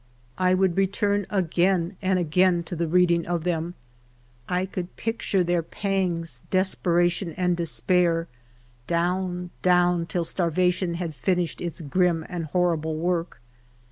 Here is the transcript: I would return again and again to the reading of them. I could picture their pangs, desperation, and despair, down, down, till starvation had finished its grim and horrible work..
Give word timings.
I 0.39 0.55
would 0.55 0.77
return 0.77 1.27
again 1.29 1.95
and 2.01 2.17
again 2.17 2.63
to 2.63 2.75
the 2.75 2.87
reading 2.87 3.27
of 3.27 3.43
them. 3.43 3.75
I 4.49 4.65
could 4.65 4.95
picture 4.95 5.43
their 5.43 5.61
pangs, 5.61 6.41
desperation, 6.49 7.33
and 7.33 7.55
despair, 7.55 8.27
down, 8.87 9.51
down, 9.61 10.07
till 10.07 10.23
starvation 10.23 10.95
had 10.95 11.13
finished 11.13 11.61
its 11.61 11.81
grim 11.81 12.25
and 12.29 12.45
horrible 12.45 12.95
work.. 12.95 13.41